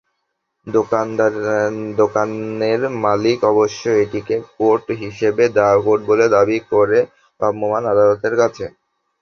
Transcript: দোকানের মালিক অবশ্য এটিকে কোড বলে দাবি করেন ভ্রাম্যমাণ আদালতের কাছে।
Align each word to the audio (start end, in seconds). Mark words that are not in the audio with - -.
দোকানের 1.97 2.81
মালিক 3.03 3.39
অবশ্য 3.51 3.83
এটিকে 4.03 4.35
কোড 4.55 4.79
বলে 6.09 6.25
দাবি 6.35 6.57
করেন 6.71 7.03
ভ্রাম্যমাণ 7.39 7.83
আদালতের 7.93 8.33
কাছে। 8.41 8.65